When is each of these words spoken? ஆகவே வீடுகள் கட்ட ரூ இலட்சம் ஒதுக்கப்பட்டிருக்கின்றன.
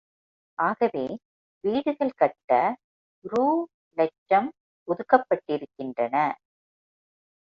ஆகவே 0.59 1.03
வீடுகள் 1.63 2.17
கட்ட 2.17 2.51
ரூ 3.25 3.43
இலட்சம் 3.97 4.49
ஒதுக்கப்பட்டிருக்கின்றன. 4.87 6.15